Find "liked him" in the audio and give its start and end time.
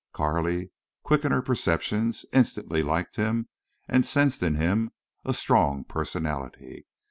2.81-3.49